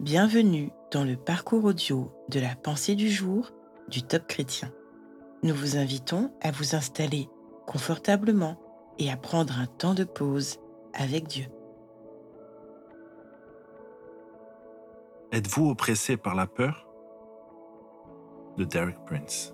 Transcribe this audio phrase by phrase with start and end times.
[0.00, 3.50] Bienvenue dans le parcours audio de la pensée du jour
[3.88, 4.72] du Top Chrétien.
[5.42, 7.28] Nous vous invitons à vous installer
[7.66, 8.60] confortablement
[9.00, 10.60] et à prendre un temps de pause
[10.94, 11.46] avec Dieu.
[15.32, 16.88] Êtes-vous oppressé par la peur?
[18.56, 19.52] De Derek Prince.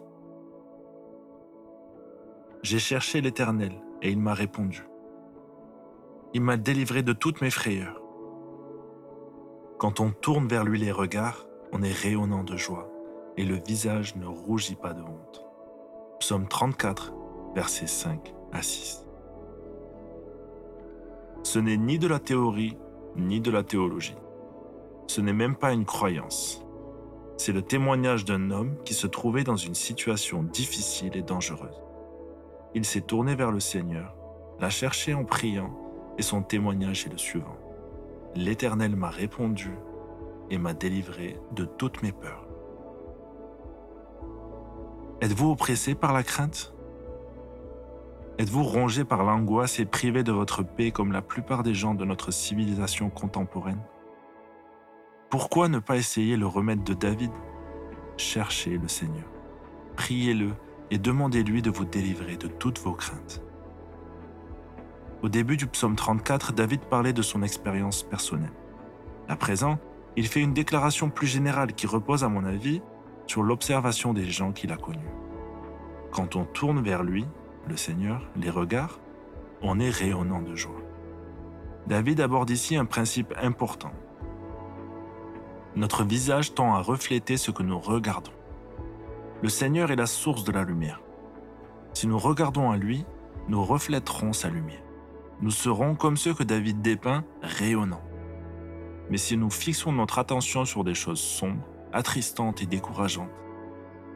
[2.62, 3.72] J'ai cherché l'Éternel
[4.02, 4.86] et il m'a répondu.
[6.34, 8.03] Il m'a délivré de toutes mes frayeurs.
[9.84, 12.90] Quand on tourne vers lui les regards, on est rayonnant de joie
[13.36, 15.44] et le visage ne rougit pas de honte.
[16.20, 17.12] Psaume 34,
[17.54, 19.04] versets 5 à 6.
[21.42, 22.78] Ce n'est ni de la théorie
[23.16, 24.16] ni de la théologie.
[25.06, 26.64] Ce n'est même pas une croyance.
[27.36, 31.82] C'est le témoignage d'un homme qui se trouvait dans une situation difficile et dangereuse.
[32.74, 34.16] Il s'est tourné vers le Seigneur,
[34.60, 35.78] l'a cherché en priant,
[36.16, 37.58] et son témoignage est le suivant.
[38.36, 39.70] L'Éternel m'a répondu
[40.50, 42.48] et m'a délivré de toutes mes peurs.
[45.20, 46.74] Êtes-vous oppressé par la crainte?
[48.38, 52.04] Êtes-vous rongé par l'angoisse et privé de votre paix comme la plupart des gens de
[52.04, 53.80] notre civilisation contemporaine?
[55.30, 57.30] Pourquoi ne pas essayer le remède de David?
[58.16, 59.28] Cherchez le Seigneur,
[59.94, 60.50] priez-le
[60.90, 63.42] et demandez-lui de vous délivrer de toutes vos craintes.
[65.24, 68.52] Au début du psaume 34, David parlait de son expérience personnelle.
[69.26, 69.78] À présent,
[70.16, 72.82] il fait une déclaration plus générale qui repose, à mon avis,
[73.26, 75.08] sur l'observation des gens qu'il a connus.
[76.12, 77.24] Quand on tourne vers lui,
[77.66, 79.00] le Seigneur, les regards,
[79.62, 80.82] on est rayonnant de joie.
[81.86, 83.92] David aborde ici un principe important.
[85.74, 88.34] Notre visage tend à refléter ce que nous regardons.
[89.40, 91.00] Le Seigneur est la source de la lumière.
[91.94, 93.06] Si nous regardons à lui,
[93.48, 94.83] nous reflèterons sa lumière.
[95.40, 98.02] Nous serons comme ceux que David dépeint, rayonnants.
[99.10, 103.30] Mais si nous fixons notre attention sur des choses sombres, attristantes et décourageantes,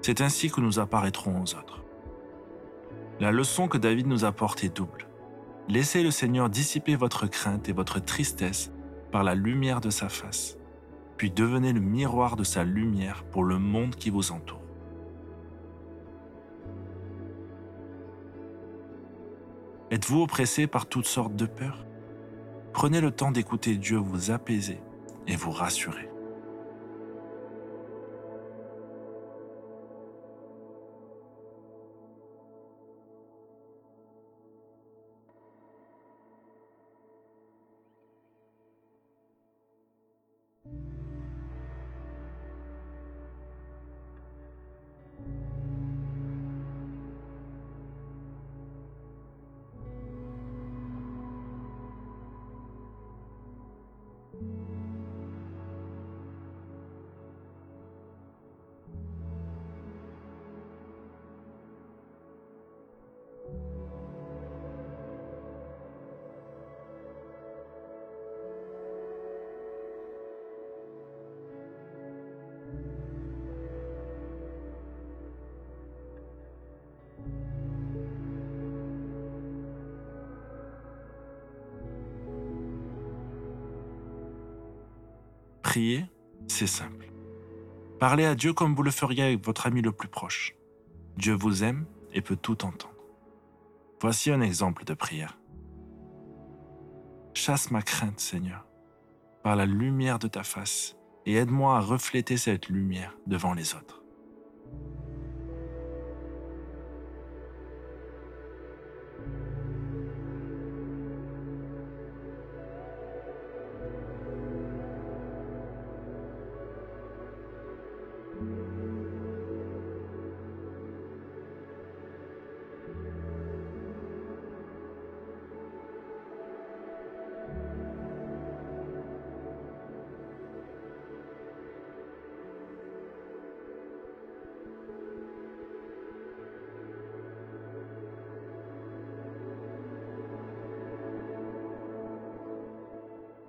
[0.02, 1.84] c'est ainsi que nous apparaîtrons aux autres.
[3.20, 5.06] La leçon que David nous apporte est double.
[5.69, 8.70] Laissez le Seigneur dissiper votre crainte et votre tristesse
[9.10, 10.59] par la lumière de sa face
[11.19, 14.62] puis devenez le miroir de sa lumière pour le monde qui vous entoure.
[19.98, 21.84] Êtes-vous oppressé par toutes sortes de peurs?
[22.72, 24.78] Prenez le temps d'écouter Dieu vous apaiser
[25.26, 26.09] et vous rassurer.
[86.49, 87.12] C'est simple.
[88.00, 90.56] Parlez à Dieu comme vous le feriez avec votre ami le plus proche.
[91.16, 92.94] Dieu vous aime et peut tout entendre.
[94.00, 95.38] Voici un exemple de prière.
[97.34, 98.67] Chasse ma crainte, Seigneur,
[99.44, 100.97] par la lumière de ta face,
[101.27, 103.97] et aide-moi à refléter cette lumière devant les autres.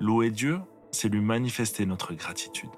[0.01, 0.61] Louer Dieu,
[0.91, 2.69] c'est lui manifester notre gratitude.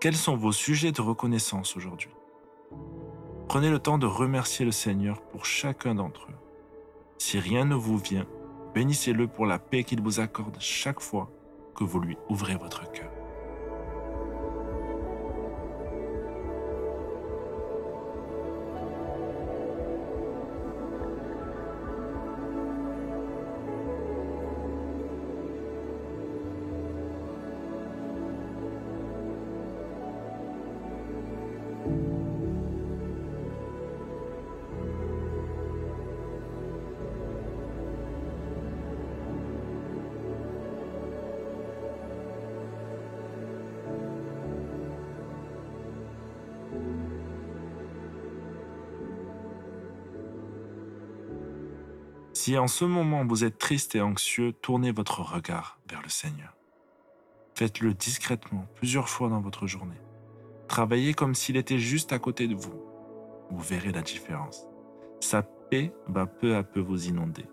[0.00, 2.10] Quels sont vos sujets de reconnaissance aujourd'hui?
[3.48, 6.34] Prenez le temps de remercier le Seigneur pour chacun d'entre eux.
[7.18, 8.26] Si rien ne vous vient,
[8.74, 11.30] bénissez-le pour la paix qu'il vous accorde chaque fois
[11.76, 13.10] que vous lui ouvrez votre cœur.
[52.46, 56.56] Si en ce moment vous êtes triste et anxieux, tournez votre regard vers le Seigneur.
[57.56, 60.00] Faites-le discrètement plusieurs fois dans votre journée.
[60.68, 62.80] Travaillez comme s'il était juste à côté de vous.
[63.50, 64.64] Vous verrez la différence.
[65.18, 67.46] Sa paix va peu à peu vous inonder.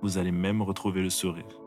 [0.00, 1.60] Vous allez même retrouver le sourire.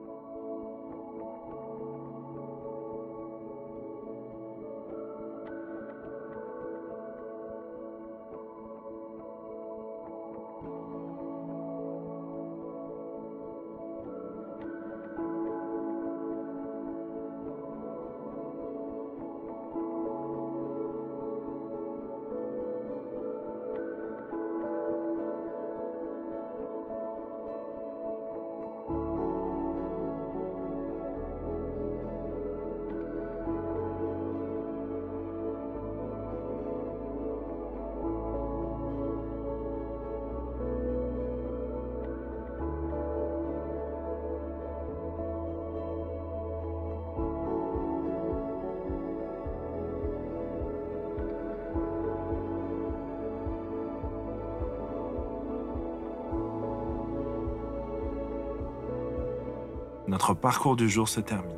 [60.13, 61.57] Notre parcours du jour se termine.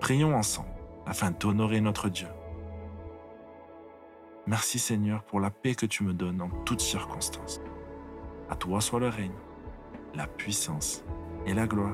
[0.00, 0.70] Prions ensemble
[1.04, 2.28] afin d'honorer notre Dieu.
[4.46, 7.60] Merci Seigneur pour la paix que tu me donnes en toutes circonstances.
[8.48, 9.36] À toi soit le règne,
[10.14, 11.04] la puissance
[11.44, 11.92] et la gloire.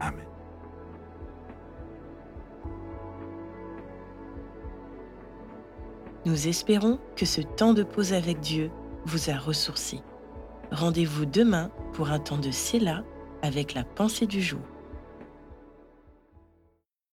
[0.00, 0.26] Amen.
[6.24, 8.72] Nous espérons que ce temps de pause avec Dieu
[9.04, 10.02] vous a ressourci.
[10.72, 13.04] Rendez-vous demain pour un temps de Séla
[13.44, 14.60] avec la pensée du jour.